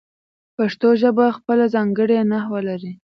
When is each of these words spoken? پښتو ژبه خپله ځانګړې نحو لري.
پښتو 0.55 0.89
ژبه 1.01 1.25
خپله 1.37 1.65
ځانګړې 1.75 2.17
نحو 2.31 2.57
لري. 2.67 2.91